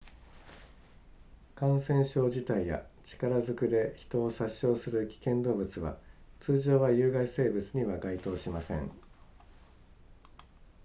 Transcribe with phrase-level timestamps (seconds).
[1.53, 5.95] 感染症自体や力ずくで人を殺傷する危険動物は
[6.39, 8.89] 通常は有害生物には該当しません